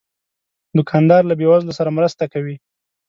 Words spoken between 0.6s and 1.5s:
دوکاندار له بې